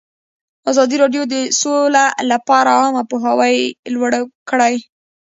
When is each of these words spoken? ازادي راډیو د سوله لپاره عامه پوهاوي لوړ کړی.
ازادي 0.71 0.95
راډیو 1.03 1.23
د 1.33 1.35
سوله 1.61 2.05
لپاره 2.31 2.71
عامه 2.81 3.03
پوهاوي 3.09 3.57
لوړ 3.93 4.11
کړی. 4.49 4.73